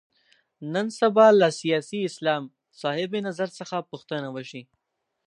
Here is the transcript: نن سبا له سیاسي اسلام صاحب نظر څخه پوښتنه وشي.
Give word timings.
نن 0.73 0.87
سبا 0.99 1.27
له 1.39 1.47
سیاسي 1.61 1.99
اسلام 2.09 2.43
صاحب 2.81 3.11
نظر 3.27 3.49
څخه 3.59 3.77
پوښتنه 3.89 4.27
وشي. 4.35 4.61